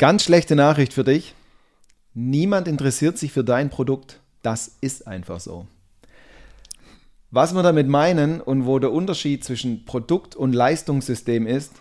[0.00, 1.34] Ganz schlechte Nachricht für dich.
[2.14, 4.20] Niemand interessiert sich für dein Produkt.
[4.42, 5.66] Das ist einfach so.
[7.32, 11.72] Was wir damit meinen und wo der Unterschied zwischen Produkt- und Leistungssystem ist,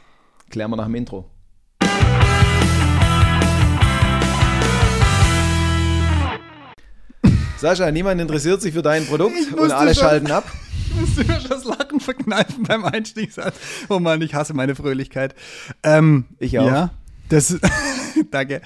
[0.49, 1.29] klären wir nach dem Intro.
[7.59, 10.51] Sascha, niemand interessiert sich für dein Produkt und alle schon, schalten ab.
[10.89, 13.55] Ich musste mir schon das Lachen verkneifen beim Einstiegssatz.
[13.89, 15.35] Oh Mann, ich hasse meine Fröhlichkeit.
[15.83, 16.65] Ähm, ich auch.
[16.65, 16.89] Ja,
[17.29, 17.59] das
[18.31, 18.61] Danke.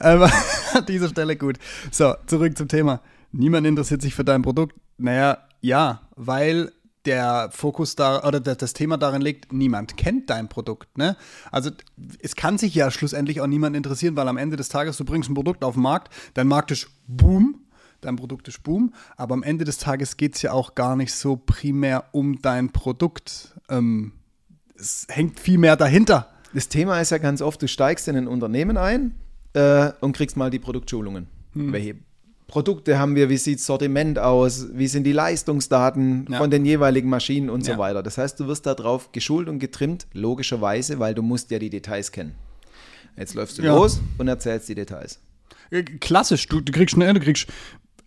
[0.00, 0.22] Ähm,
[0.74, 1.58] an dieser Stelle gut.
[1.90, 3.00] So, zurück zum Thema.
[3.32, 4.76] Niemand interessiert sich für dein Produkt.
[4.98, 6.72] Naja, ja, weil
[7.06, 10.98] der Fokus da oder das Thema darin liegt, niemand kennt dein Produkt.
[10.98, 11.16] Ne?
[11.50, 11.70] Also
[12.20, 15.30] es kann sich ja schlussendlich auch niemand interessieren, weil am Ende des Tages du bringst
[15.30, 17.62] ein Produkt auf den Markt, dein Markt ist Boom,
[18.02, 21.14] dein Produkt ist Boom, aber am Ende des Tages geht es ja auch gar nicht
[21.14, 23.54] so primär um dein Produkt.
[23.70, 24.12] Ähm,
[24.74, 26.28] es hängt viel mehr dahinter.
[26.52, 29.14] Das Thema ist ja ganz oft, du steigst in ein Unternehmen ein
[29.52, 31.26] äh, und kriegst mal die Produktschulungen.
[31.54, 31.72] Hm.
[31.72, 31.96] Welche
[32.50, 36.38] Produkte haben wir, wie sieht Sortiment aus, wie sind die Leistungsdaten ja.
[36.38, 37.74] von den jeweiligen Maschinen und ja.
[37.74, 38.02] so weiter.
[38.02, 42.10] Das heißt, du wirst darauf geschult und getrimmt, logischerweise, weil du musst ja die Details
[42.10, 42.34] kennen.
[43.16, 43.74] Jetzt läufst du ja.
[43.74, 45.20] los und erzählst die Details.
[45.70, 47.46] Äh, klassisch, du, du kriegst schnell, du kriegst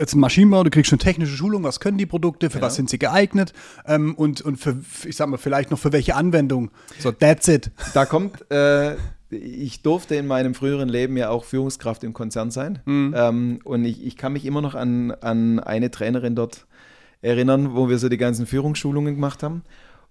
[0.03, 2.67] jetzt Maschinenbau, du kriegst eine technische Schulung, was können die Produkte, für genau.
[2.67, 3.53] was sind sie geeignet
[3.85, 6.71] ähm, und, und für, ich sag mal, vielleicht noch für welche Anwendung.
[6.99, 7.71] So, that's it.
[7.93, 8.95] Da kommt äh,
[9.33, 12.79] ich durfte in meinem früheren Leben ja auch Führungskraft im Konzern sein.
[12.85, 13.13] Mhm.
[13.17, 16.67] Ähm, und ich, ich kann mich immer noch an, an eine Trainerin dort
[17.21, 19.63] erinnern, wo wir so die ganzen Führungsschulungen gemacht haben.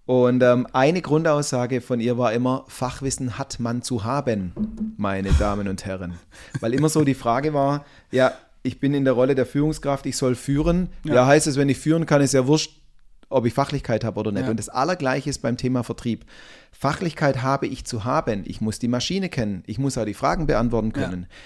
[0.04, 4.52] Und ähm, eine Grundaussage von ihr war immer, Fachwissen hat man zu haben,
[4.96, 6.14] meine Damen und Herren.
[6.60, 8.32] Weil immer so die Frage war, ja,
[8.62, 10.88] ich bin in der Rolle der Führungskraft, ich soll führen.
[11.04, 12.80] Ja, ja heißt es, wenn ich führen kann, ist ja wurscht,
[13.28, 14.44] ob ich Fachlichkeit habe oder nicht.
[14.44, 14.50] Ja.
[14.50, 16.24] Und das Allergleiche ist beim Thema Vertrieb.
[16.70, 18.42] Fachlichkeit habe ich zu haben.
[18.46, 19.62] Ich muss die Maschine kennen.
[19.66, 21.22] Ich muss auch die Fragen beantworten können.
[21.22, 21.36] Ja.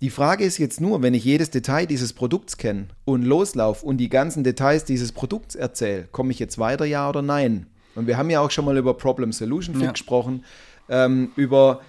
[0.00, 3.96] Die Frage ist jetzt nur, wenn ich jedes Detail dieses Produkts kenne und loslaufe und
[3.96, 7.66] die ganzen Details dieses Produkts erzähle, komme ich jetzt weiter, ja oder nein?
[7.94, 10.44] Und wir haben ja auch schon mal über Problem Solution Fit gesprochen,
[10.88, 11.80] ähm, über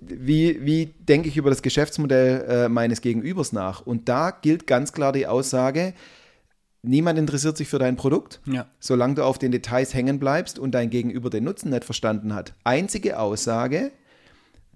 [0.00, 3.80] wie, wie denke ich über das Geschäftsmodell äh, meines Gegenübers nach.
[3.80, 5.94] Und da gilt ganz klar die Aussage,
[6.82, 8.66] Niemand interessiert sich für dein Produkt, ja.
[8.78, 12.54] solange du auf den Details hängen bleibst und dein Gegenüber den Nutzen nicht verstanden hat.
[12.64, 13.92] Einzige Aussage,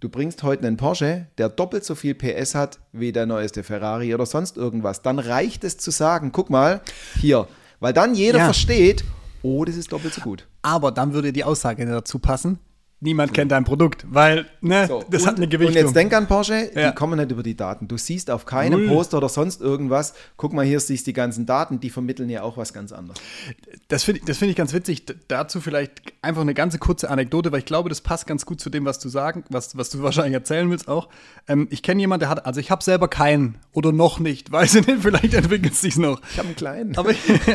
[0.01, 4.15] du bringst heute einen Porsche, der doppelt so viel PS hat wie der neueste Ferrari
[4.15, 5.01] oder sonst irgendwas.
[5.01, 6.83] Dann reicht es zu sagen, guck mal,
[7.21, 7.49] hier.
[7.81, 8.45] Weil dann jeder ja.
[8.45, 9.03] versteht,
[9.41, 10.47] oh, das ist doppelt so gut.
[10.61, 12.59] Aber dann würde die Aussage dazu passen,
[13.05, 15.77] Niemand kennt dein Produkt, weil ne, so, das und, hat eine Gewichtung.
[15.77, 16.89] Und jetzt denk an Porsche, ja.
[16.89, 17.87] die kommen nicht über die Daten.
[17.87, 18.97] Du siehst auf keinem Null.
[18.97, 22.41] Poster oder sonst irgendwas, guck mal, hier siehst du die ganzen Daten, die vermitteln ja
[22.41, 23.21] auch was ganz anderes.
[23.89, 25.05] Das finde ich, find ich ganz witzig.
[25.29, 28.71] Dazu vielleicht einfach eine ganze kurze Anekdote, weil ich glaube, das passt ganz gut zu
[28.71, 31.11] dem, was du sagen, was, was du wahrscheinlich erzählen willst auch.
[31.47, 34.77] Ähm, ich kenne jemanden, der hat, also ich habe selber keinen oder noch nicht, weiß
[34.77, 36.23] ich nicht, vielleicht entwickelt es sich noch.
[36.31, 36.97] Ich habe einen kleinen.
[36.97, 37.11] Aber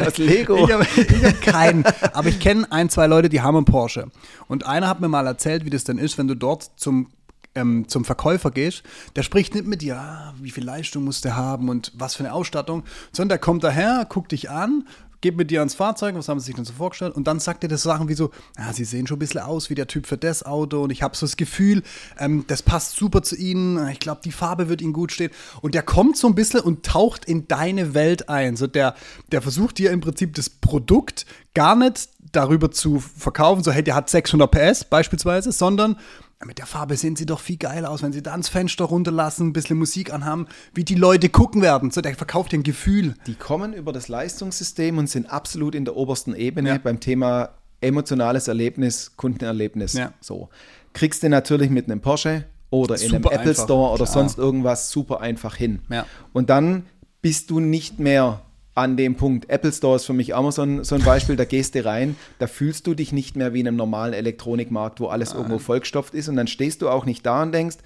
[0.06, 0.58] aus Lego.
[0.58, 1.86] ich habe hab keinen.
[2.14, 4.12] Aber ich kenne ein, zwei Leute, die haben einen Porsche.
[4.48, 7.08] Und einer hat mir mal erzählt, erzählt, wie das denn ist, wenn du dort zum
[7.56, 8.84] ähm, zum Verkäufer gehst,
[9.16, 12.24] der spricht nicht mit dir, ah, wie viel Leistung muss der haben und was für
[12.24, 14.86] eine Ausstattung, sondern der kommt daher, guckt dich an,
[15.22, 17.64] geht mit dir ans Fahrzeug, was haben sie sich denn so vorgestellt und dann sagt
[17.64, 20.06] er das Sachen wie so, ah, sie sehen schon ein bisschen aus wie der Typ
[20.06, 21.82] für das Auto und ich habe so das Gefühl,
[22.18, 25.32] ähm, das passt super zu ihnen, ich glaube, die Farbe wird ihnen gut stehen.
[25.62, 28.96] Und der kommt so ein bisschen und taucht in deine Welt ein, so der,
[29.32, 33.95] der versucht dir im Prinzip das Produkt gar nicht darüber zu verkaufen, so hey, der
[33.95, 35.97] hat 600 PS beispielsweise, sondern
[36.45, 39.47] mit der Farbe sehen sie doch viel geiler aus, wenn sie da ans Fenster runterlassen,
[39.47, 41.91] ein bisschen Musik anhaben, wie die Leute gucken werden.
[41.91, 43.16] So, der verkauft ein Gefühl.
[43.28, 46.78] Die kommen über das Leistungssystem und sind absolut in der obersten Ebene ja.
[46.78, 47.50] beim Thema
[47.81, 49.94] emotionales Erlebnis, Kundenerlebnis.
[49.94, 50.13] Ja.
[50.22, 50.50] So.
[50.94, 54.13] Kriegst du natürlich mit einem Porsche oder super in einem Apple einfach, Store oder klar.
[54.13, 55.79] sonst irgendwas super einfach hin.
[55.90, 56.06] Ja.
[56.31, 56.85] Und dann
[57.22, 58.41] bist du nicht mehr
[58.79, 59.50] an dem Punkt.
[59.50, 61.84] Apple Store ist für mich auch mal so ein, so ein Beispiel, da gehst du
[61.84, 65.56] rein, da fühlst du dich nicht mehr wie in einem normalen Elektronikmarkt, wo alles irgendwo
[65.56, 65.59] ah.
[65.59, 67.78] vollgestopft ist und dann stehst du auch nicht da und denkst,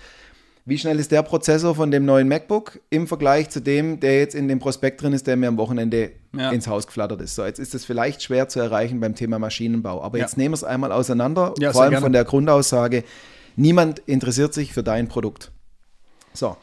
[0.65, 4.33] wie schnell ist der Prozessor von dem neuen MacBook im Vergleich zu dem, der jetzt
[4.33, 6.51] in dem Prospekt drin ist, der mir am Wochenende ja.
[6.51, 7.35] ins Haus geflattert ist.
[7.35, 10.01] So, jetzt ist es vielleicht schwer zu erreichen beim Thema Maschinenbau.
[10.01, 10.23] Aber ja.
[10.23, 12.03] jetzt nehmen wir es einmal auseinander, ja, vor allem gerne.
[12.03, 13.03] von der Grundaussage,
[13.57, 15.51] niemand interessiert sich für dein Produkt.
[16.33, 16.55] So,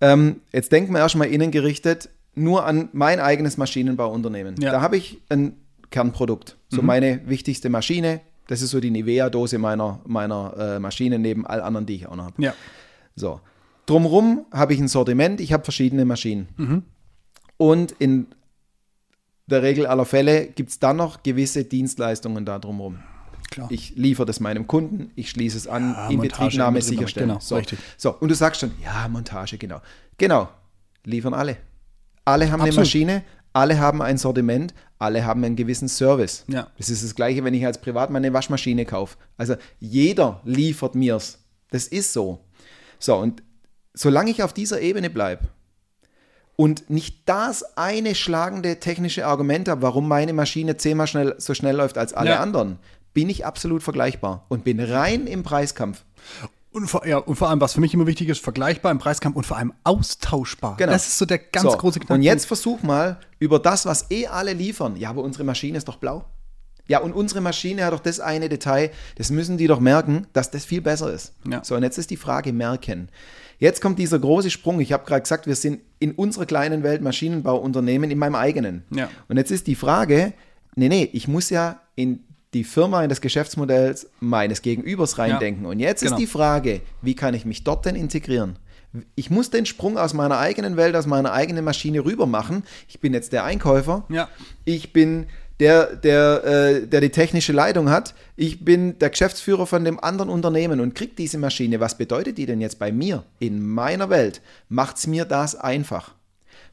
[0.00, 4.56] ähm, jetzt denken wir erstmal innengerichtet, nur an mein eigenes Maschinenbauunternehmen.
[4.60, 4.72] Ja.
[4.72, 5.56] Da habe ich ein
[5.90, 6.86] Kernprodukt, so mhm.
[6.86, 8.20] meine wichtigste Maschine.
[8.46, 12.16] Das ist so die Nivea-Dose meiner, meiner äh, Maschine neben all anderen, die ich auch
[12.16, 12.42] noch habe.
[12.42, 12.54] Ja.
[13.14, 13.40] So.
[13.86, 16.48] Drumherum habe ich ein Sortiment, ich habe verschiedene Maschinen.
[16.56, 16.82] Mhm.
[17.56, 18.26] Und in
[19.46, 22.98] der Regel aller Fälle gibt es dann noch gewisse Dienstleistungen da drumherum.
[23.50, 23.70] Klar.
[23.70, 27.30] Ich liefere das meinem Kunden, ich schließe es an, ja, Inbetriebnahme sicherstellen.
[27.30, 27.56] Genau, so.
[27.56, 27.78] richtig.
[27.96, 29.80] so, und du sagst schon, ja, Montage, genau.
[30.18, 30.48] Genau,
[31.04, 31.56] liefern alle.
[32.28, 32.74] Alle haben Absolut.
[32.74, 33.22] eine Maschine,
[33.54, 36.44] alle haben ein Sortiment, alle haben einen gewissen Service.
[36.46, 36.66] Ja.
[36.76, 39.16] Das ist das Gleiche, wenn ich als Privatmann eine Waschmaschine kaufe.
[39.38, 41.38] Also jeder liefert mir's.
[41.70, 42.44] Das ist so.
[42.98, 43.42] So, und
[43.94, 45.48] solange ich auf dieser Ebene bleibe
[46.56, 51.76] und nicht das eine schlagende technische Argument habe, warum meine Maschine zehnmal schnell, so schnell
[51.76, 52.40] läuft als alle ja.
[52.40, 52.78] anderen,
[53.14, 56.04] bin ich absolut vergleichbar und bin rein im Preiskampf.
[56.70, 59.36] Und vor, ja, und vor allem, was für mich immer wichtig ist, vergleichbar im Preiskampf
[59.36, 60.76] und vor allem austauschbar.
[60.76, 60.92] Genau.
[60.92, 62.18] Das ist so der ganz so, große Knackpunkt.
[62.18, 64.96] Und jetzt versuch mal über das, was eh alle liefern.
[64.96, 66.24] Ja, aber unsere Maschine ist doch blau.
[66.86, 70.50] Ja, und unsere Maschine hat doch das eine Detail, das müssen die doch merken, dass
[70.50, 71.34] das viel besser ist.
[71.48, 71.62] Ja.
[71.62, 73.10] So, und jetzt ist die Frage merken.
[73.58, 74.80] Jetzt kommt dieser große Sprung.
[74.80, 78.84] Ich habe gerade gesagt, wir sind in unserer kleinen Welt Maschinenbauunternehmen, in meinem eigenen.
[78.90, 79.10] Ja.
[79.28, 80.32] Und jetzt ist die Frage,
[80.76, 82.24] nee, nee, ich muss ja in
[82.54, 85.64] die Firma in das Geschäftsmodell meines Gegenübers reindenken.
[85.64, 86.14] Ja, und jetzt genau.
[86.14, 88.58] ist die Frage, wie kann ich mich dort denn integrieren?
[89.14, 92.64] Ich muss den Sprung aus meiner eigenen Welt, aus meiner eigenen Maschine rüber machen.
[92.88, 94.04] Ich bin jetzt der Einkäufer.
[94.08, 94.28] Ja.
[94.64, 95.26] Ich bin
[95.60, 98.14] der, der, äh, der die technische Leitung hat.
[98.36, 101.80] Ich bin der Geschäftsführer von dem anderen Unternehmen und kriege diese Maschine.
[101.80, 104.40] Was bedeutet die denn jetzt bei mir, in meiner Welt?
[104.68, 106.14] Macht es mir das einfach?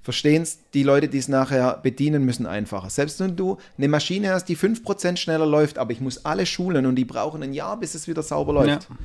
[0.05, 2.91] Verstehen es die Leute, die es nachher bedienen müssen, einfacher.
[2.91, 6.85] Selbst wenn du eine Maschine hast, die 5% schneller läuft, aber ich muss alle schulen
[6.85, 8.87] und die brauchen ein Jahr, bis es wieder sauber läuft.
[8.87, 8.95] Ja.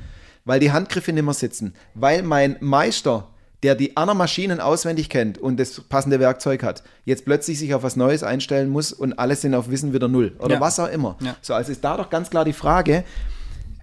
[0.45, 1.73] Weil die Handgriffe nicht mehr sitzen.
[1.95, 3.29] Weil mein Meister,
[3.63, 7.81] der die anderen Maschinen auswendig kennt und das passende Werkzeug hat, jetzt plötzlich sich auf
[7.81, 10.35] was Neues einstellen muss und alle sind auf Wissen wieder null.
[10.37, 10.61] Oder ja.
[10.61, 11.17] was auch immer.
[11.19, 11.35] Ja.
[11.41, 13.05] So, also ist da doch ganz klar die Frage,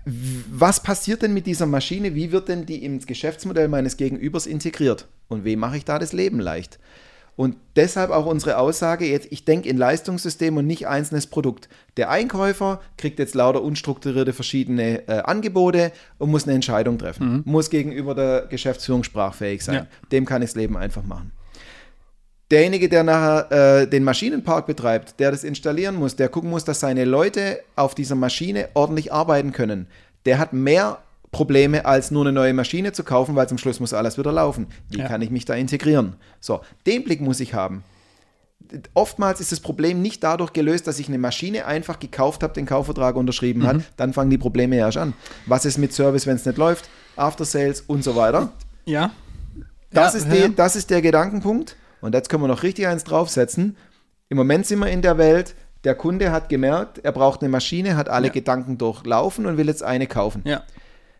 [0.05, 2.15] was passiert denn mit dieser Maschine?
[2.15, 5.09] Wie wird denn die ins Geschäftsmodell meines Gegenübers integriert?
[5.27, 6.79] Und wem mache ich da das Leben leicht?
[7.39, 11.69] Und deshalb auch unsere Aussage jetzt, ich denke in Leistungssystem und nicht einzelnes Produkt.
[11.97, 17.35] Der Einkäufer kriegt jetzt lauter unstrukturierte verschiedene äh, Angebote und muss eine Entscheidung treffen.
[17.35, 17.43] Mhm.
[17.45, 19.75] Muss gegenüber der Geschäftsführung sprachfähig sein.
[19.77, 19.87] Ja.
[20.11, 21.31] Dem kann ich das Leben einfach machen.
[22.51, 26.81] Derjenige, der nachher äh, den Maschinenpark betreibt, der das installieren muss, der gucken muss, dass
[26.81, 29.87] seine Leute auf dieser Maschine ordentlich arbeiten können,
[30.27, 30.99] der hat mehr
[31.31, 34.67] Probleme, als nur eine neue Maschine zu kaufen, weil zum Schluss muss alles wieder laufen.
[34.89, 35.09] Wie ja.
[35.09, 36.17] kann ich mich da integrieren?
[36.41, 37.85] So, den Blick muss ich haben.
[38.95, 42.67] Oftmals ist das Problem nicht dadurch gelöst, dass ich eine Maschine einfach gekauft habe, den
[42.67, 43.67] Kaufvertrag unterschrieben mhm.
[43.67, 43.77] hat.
[43.97, 45.15] Dann fangen die Probleme erst an.
[45.47, 46.89] Was ist mit Service, wenn es nicht läuft?
[47.17, 48.53] After Sales und so weiter.
[48.85, 49.13] Ja.
[49.91, 51.77] Das, ja, ist die, das ist der Gedankenpunkt.
[52.01, 53.77] Und jetzt können wir noch richtig eins draufsetzen.
[54.29, 55.55] Im Moment sind wir in der Welt,
[55.85, 58.33] der Kunde hat gemerkt, er braucht eine Maschine, hat alle ja.
[58.33, 60.43] Gedanken durchlaufen und will jetzt eine kaufen.
[60.45, 60.63] Ja.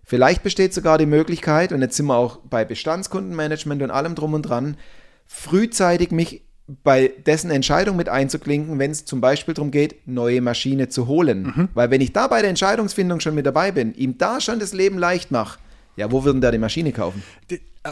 [0.09, 4.33] Vielleicht besteht sogar die Möglichkeit, und jetzt sind wir auch bei Bestandskundenmanagement und allem drum
[4.33, 4.79] und dran,
[5.27, 6.41] frühzeitig mich
[6.83, 11.53] bei dessen Entscheidung mit einzuklinken, wenn es zum Beispiel darum geht, neue Maschine zu holen.
[11.55, 11.69] Mhm.
[11.75, 14.73] Weil wenn ich da bei der Entscheidungsfindung schon mit dabei bin, ihm da schon das
[14.73, 15.59] Leben leicht mache,
[15.97, 17.23] ja, wo würden der die Maschine kaufen?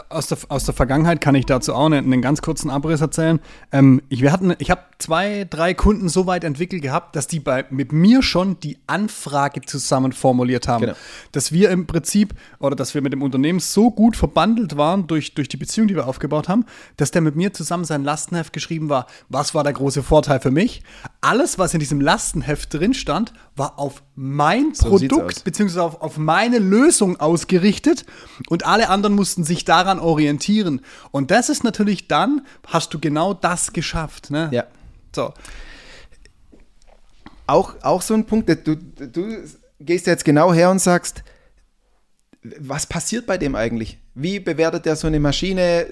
[0.09, 3.41] Aus der, aus der Vergangenheit kann ich dazu auch einen, einen ganz kurzen Abriss erzählen.
[3.73, 7.93] Ähm, ich ich habe zwei, drei Kunden so weit entwickelt gehabt, dass die bei, mit
[7.93, 10.83] mir schon die Anfrage zusammen formuliert haben.
[10.83, 10.97] Genau.
[11.33, 15.35] Dass wir im Prinzip oder dass wir mit dem Unternehmen so gut verbandelt waren durch,
[15.35, 16.65] durch die Beziehung, die wir aufgebaut haben,
[16.97, 19.07] dass der mit mir zusammen sein Lastenheft geschrieben war.
[19.29, 20.83] Was war der große Vorteil für mich?
[21.21, 26.19] Alles, was in diesem Lastenheft drin stand, war auf mein so Produkt beziehungsweise auf, auf
[26.19, 28.05] meine Lösung ausgerichtet
[28.49, 30.81] und alle anderen mussten sich daran daran orientieren.
[31.11, 34.31] Und das ist natürlich dann, hast du genau das geschafft.
[34.31, 34.49] Ne?
[34.53, 34.65] Ja.
[35.15, 35.33] So.
[37.47, 39.45] Auch, auch so ein Punkt, du, du
[39.81, 41.23] gehst jetzt genau her und sagst,
[42.59, 43.99] was passiert bei dem eigentlich?
[44.15, 45.87] Wie bewertet der so eine Maschine?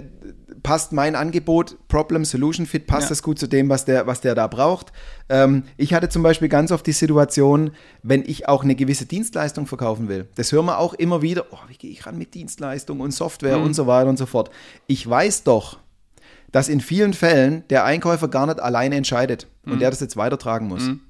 [0.65, 3.09] Passt mein Angebot, Problem, Solution Fit, passt ja.
[3.11, 4.93] das gut zu dem, was der, was der da braucht.
[5.29, 7.71] Ähm, ich hatte zum Beispiel ganz oft die Situation,
[8.03, 10.27] wenn ich auch eine gewisse Dienstleistung verkaufen will.
[10.37, 13.59] Das hören wir auch immer wieder, oh, wie gehe ich ran mit Dienstleistung und Software
[13.59, 13.65] mhm.
[13.65, 14.51] und so weiter und so fort.
[14.87, 15.79] Ich weiß doch,
[16.51, 19.75] dass in vielen Fällen der Einkäufer gar nicht alleine entscheidet mhm.
[19.75, 20.85] und der das jetzt weitertragen muss.
[20.85, 21.01] Mhm.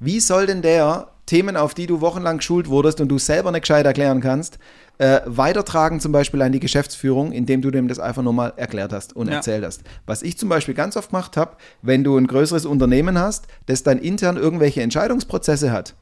[0.00, 3.62] Wie soll denn der Themen, auf die du wochenlang geschult wurdest und du selber nicht
[3.62, 4.58] gescheit erklären kannst,
[4.98, 9.14] äh, weitertragen zum Beispiel an die Geschäftsführung, indem du dem das einfach nochmal erklärt hast
[9.14, 9.34] und ja.
[9.34, 9.82] erzählt hast.
[10.06, 13.82] Was ich zum Beispiel ganz oft gemacht habe, wenn du ein größeres Unternehmen hast, das
[13.82, 15.94] dann intern irgendwelche Entscheidungsprozesse hat.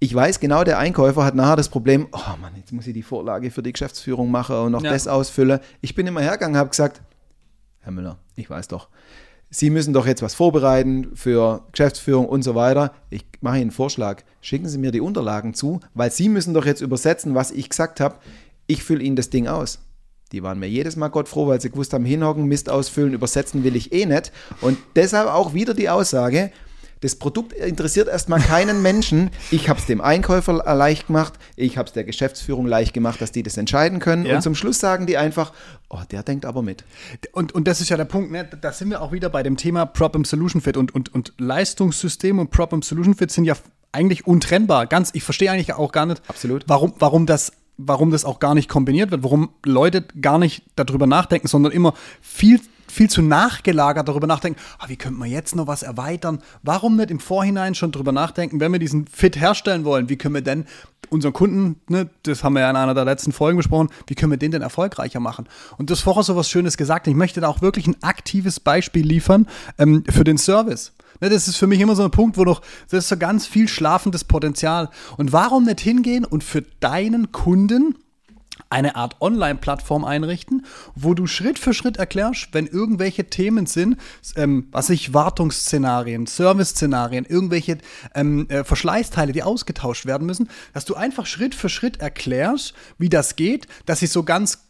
[0.00, 3.02] Ich weiß genau, der Einkäufer hat nachher das Problem, oh Mann, jetzt muss ich die
[3.02, 4.92] Vorlage für die Geschäftsführung machen und noch ja.
[4.92, 5.60] das ausfüllen.
[5.80, 7.00] Ich bin immer hergegangen, habe gesagt,
[7.80, 8.88] Herr Müller, ich weiß doch,
[9.56, 12.92] Sie müssen doch jetzt was vorbereiten für Geschäftsführung und so weiter.
[13.08, 14.24] Ich mache Ihnen einen Vorschlag.
[14.40, 18.00] Schicken Sie mir die Unterlagen zu, weil Sie müssen doch jetzt übersetzen, was ich gesagt
[18.00, 18.16] habe.
[18.66, 19.78] Ich fülle Ihnen das Ding aus.
[20.32, 23.62] Die waren mir jedes Mal Gott froh, weil sie gewusst haben, hinhocken, Mist ausfüllen, übersetzen
[23.62, 24.32] will ich eh nicht.
[24.60, 26.50] Und deshalb auch wieder die Aussage,
[27.04, 29.28] Das Produkt interessiert erstmal keinen Menschen.
[29.50, 33.30] Ich habe es dem Einkäufer leicht gemacht, ich habe es der Geschäftsführung leicht gemacht, dass
[33.30, 34.24] die das entscheiden können.
[34.24, 34.36] Ja.
[34.36, 35.52] Und zum Schluss sagen die einfach,
[35.90, 36.82] oh, der denkt aber mit.
[37.32, 38.48] Und, und das ist ja der Punkt, ne?
[38.58, 42.38] da sind wir auch wieder bei dem Thema Problem Solution Fit und, und, und Leistungssystem
[42.38, 43.54] und Problem Solution Fit sind ja
[43.92, 44.86] eigentlich untrennbar.
[44.86, 46.64] Ganz, ich verstehe eigentlich auch gar nicht, Absolut.
[46.68, 51.08] warum, warum das warum das auch gar nicht kombiniert wird, warum Leute gar nicht darüber
[51.08, 51.92] nachdenken, sondern immer
[52.22, 56.40] viel viel zu nachgelagert darüber nachdenken, ah, wie könnte man jetzt noch was erweitern?
[56.62, 60.34] Warum nicht im Vorhinein schon darüber nachdenken, wenn wir diesen Fit herstellen wollen, wie können
[60.34, 60.66] wir denn
[61.10, 64.32] unseren Kunden, ne, das haben wir ja in einer der letzten Folgen besprochen, wie können
[64.32, 65.46] wir den denn erfolgreicher machen?
[65.78, 67.06] Und das vorher so was Schönes gesagt.
[67.06, 69.46] Ich möchte da auch wirklich ein aktives Beispiel liefern
[69.78, 70.92] ähm, für den Service.
[71.20, 72.60] Ne, das ist für mich immer so ein Punkt, wo noch,
[72.90, 74.90] das ist so ganz viel schlafendes Potenzial.
[75.16, 77.96] Und warum nicht hingehen und für deinen Kunden
[78.70, 83.96] eine Art Online-Plattform einrichten, wo du Schritt für Schritt erklärst, wenn irgendwelche Themen sind,
[84.36, 87.78] ähm, was ich Wartungsszenarien, Service-Szenarien, irgendwelche
[88.14, 93.08] ähm, äh, Verschleißteile, die ausgetauscht werden müssen, dass du einfach Schritt für Schritt erklärst, wie
[93.08, 94.63] das geht, dass sie so ganz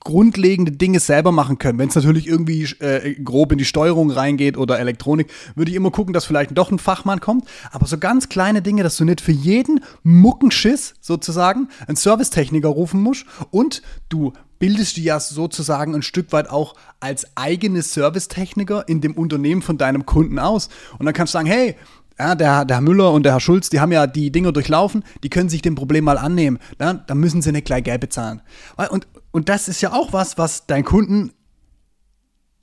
[0.00, 1.78] grundlegende Dinge selber machen können.
[1.78, 5.90] Wenn es natürlich irgendwie äh, grob in die Steuerung reingeht oder Elektronik, würde ich immer
[5.90, 7.46] gucken, dass vielleicht doch ein Fachmann kommt.
[7.70, 13.00] Aber so ganz kleine Dinge, dass du nicht für jeden Muckenschiss sozusagen einen Servicetechniker rufen
[13.02, 19.02] musst und du bildest du ja sozusagen ein Stück weit auch als eigene Servicetechniker in
[19.02, 20.70] dem Unternehmen von deinem Kunden aus.
[20.98, 21.76] Und dann kannst du sagen, hey,
[22.18, 25.04] ja, der, der Herr Müller und der Herr Schulz, die haben ja die Dinger durchlaufen,
[25.22, 26.58] die können sich dem Problem mal annehmen.
[26.80, 28.42] Ja, dann müssen sie nicht gleich Geld bezahlen.
[28.90, 31.32] Und, und das ist ja auch was, was dein Kunden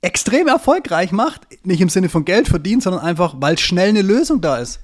[0.00, 1.46] extrem erfolgreich macht.
[1.64, 4.80] Nicht im Sinne von Geld verdient, sondern einfach, weil schnell eine Lösung da ist.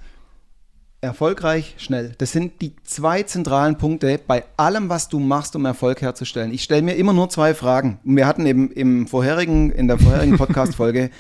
[1.01, 2.15] Erfolgreich, schnell.
[2.19, 6.53] Das sind die zwei zentralen Punkte bei allem, was du machst, um Erfolg herzustellen.
[6.53, 8.01] Ich stelle mir immer nur zwei Fragen.
[8.03, 11.11] Wir hatten eben im vorherigen, in der vorherigen Podcast-Folge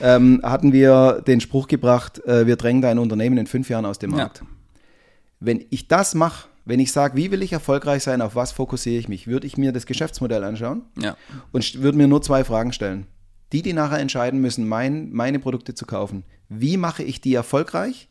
[0.00, 3.98] ähm, hatten wir den Spruch gebracht, äh, wir drängen dein Unternehmen in fünf Jahren aus
[3.98, 4.40] dem Markt.
[4.40, 4.46] Ja.
[5.40, 8.98] Wenn ich das mache, wenn ich sage, wie will ich erfolgreich sein, auf was fokussiere
[8.98, 11.16] ich mich, würde ich mir das Geschäftsmodell anschauen Ja.
[11.52, 13.06] und würde mir nur zwei Fragen stellen.
[13.52, 16.24] Die, die nachher entscheiden müssen, mein, meine Produkte zu kaufen.
[16.48, 18.08] Wie mache ich die erfolgreich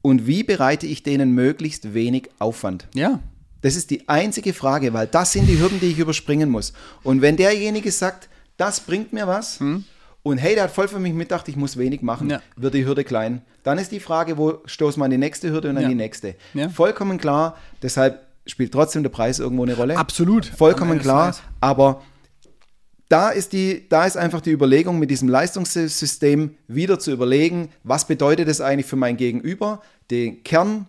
[0.00, 2.88] und wie bereite ich denen möglichst wenig Aufwand?
[2.94, 3.20] Ja.
[3.60, 6.72] Das ist die einzige Frage, weil das sind die Hürden, die ich überspringen muss.
[7.02, 9.58] Und wenn derjenige sagt, das bringt mir was
[10.24, 12.28] und hey, der hat voll für mich mitgedacht, ich muss wenig machen.
[12.30, 12.42] Ja.
[12.56, 13.42] wird die Hürde klein.
[13.62, 15.88] Dann ist die Frage, wo stoßt man an die nächste Hürde und an Ja.
[15.90, 16.34] die nächste.
[16.54, 16.68] Ja.
[16.68, 19.96] Vollkommen klar, deshalb spielt trotzdem der Preis irgendwo eine Rolle.
[19.96, 20.44] Absolut.
[20.46, 22.02] Vollkommen klar, aber
[23.08, 28.06] da ist, die, da ist einfach die Überlegung, mit diesem Leistungssystem wieder zu überlegen, was
[28.06, 29.82] bedeutet es eigentlich für mein Gegenüber?
[30.10, 30.86] Den Kern,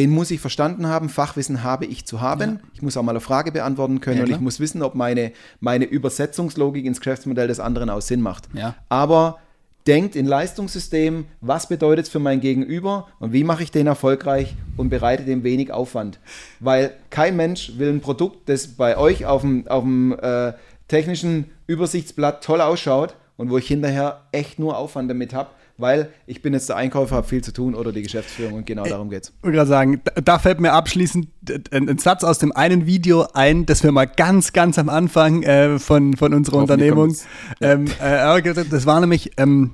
[0.00, 2.60] den muss ich verstanden haben, Fachwissen habe ich zu haben.
[2.72, 5.32] Ich muss auch mal eine Frage beantworten können Ja, und ich muss wissen, ob meine,
[5.60, 8.48] meine Übersetzungslogik ins Geschäftsmodell des anderen auch Sinn macht.
[8.54, 8.76] Ja.
[8.88, 9.40] Aber
[9.86, 14.54] denkt in Leistungssystem, was bedeutet es für mein Gegenüber und wie mache ich den erfolgreich
[14.78, 16.18] und bereite dem wenig Aufwand.
[16.60, 20.54] Weil kein Mensch will ein Produkt, das bei euch auf dem, auf dem äh,
[20.88, 25.50] technischen Übersichtsblatt toll ausschaut und wo ich hinterher echt nur Aufwand damit habe,
[25.80, 28.84] weil ich bin jetzt der Einkäufer, habe viel zu tun oder die Geschäftsführung und genau
[28.84, 29.32] darum geht's.
[29.38, 31.28] Ich wollte gerade sagen, da, fällt mir abschließend
[31.70, 35.78] ein, Satz aus dem einen Video ein, das wir mal ganz, ganz am Anfang äh,
[35.78, 37.14] von, von unserer Unternehmung.
[37.60, 39.72] Ähm, äh, das war nämlich, ähm,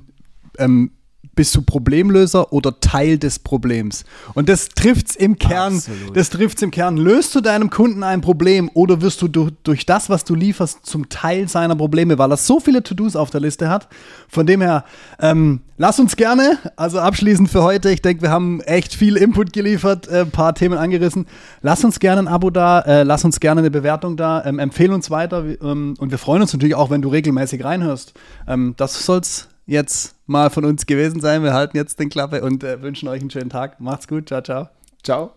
[0.57, 0.91] ähm,
[1.37, 4.03] bist du Problemlöser oder Teil des Problems?
[4.33, 5.75] Und das trifft's im Kern.
[5.75, 6.17] Absolut.
[6.17, 6.97] Das trifft's im Kern.
[6.97, 10.85] Löst du deinem Kunden ein Problem oder wirst du durch, durch das, was du lieferst,
[10.85, 13.87] zum Teil seiner Probleme, weil er so viele To-Dos auf der Liste hat?
[14.27, 14.83] Von dem her,
[15.19, 19.53] ähm, lass uns gerne, also abschließend für heute, ich denke, wir haben echt viel Input
[19.53, 21.27] geliefert, äh, ein paar Themen angerissen.
[21.61, 24.93] Lass uns gerne ein Abo da, äh, lass uns gerne eine Bewertung da, ähm, empfehle
[24.93, 28.13] uns weiter ähm, und wir freuen uns natürlich auch, wenn du regelmäßig reinhörst.
[28.47, 31.43] Ähm, das soll's jetzt mal von uns gewesen sein.
[31.43, 33.79] Wir halten jetzt den Klappe und äh, wünschen euch einen schönen Tag.
[33.79, 34.27] Macht's gut.
[34.29, 34.69] Ciao, ciao.
[35.03, 35.33] Ciao.